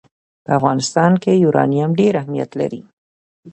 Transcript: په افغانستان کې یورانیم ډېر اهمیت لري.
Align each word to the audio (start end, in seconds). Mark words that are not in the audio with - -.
په 0.45 0.51
افغانستان 0.59 1.11
کې 1.23 1.41
یورانیم 1.43 1.89
ډېر 1.99 2.13
اهمیت 2.21 2.51
لري. 2.59 2.81